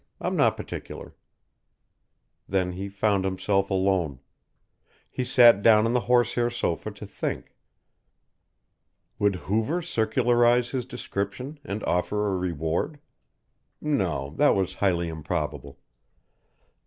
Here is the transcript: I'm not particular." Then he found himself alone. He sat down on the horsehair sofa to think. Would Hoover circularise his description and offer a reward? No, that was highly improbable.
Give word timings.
I'm 0.19 0.35
not 0.35 0.57
particular." 0.57 1.13
Then 2.49 2.71
he 2.71 2.89
found 2.89 3.23
himself 3.23 3.69
alone. 3.69 4.19
He 5.11 5.23
sat 5.23 5.61
down 5.61 5.85
on 5.85 5.93
the 5.93 5.99
horsehair 6.09 6.49
sofa 6.49 6.89
to 6.89 7.05
think. 7.05 7.55
Would 9.19 9.35
Hoover 9.45 9.79
circularise 9.83 10.71
his 10.71 10.87
description 10.87 11.59
and 11.63 11.83
offer 11.83 12.25
a 12.25 12.35
reward? 12.35 12.97
No, 13.79 14.31
that 14.37 14.55
was 14.55 14.73
highly 14.73 15.07
improbable. 15.07 15.77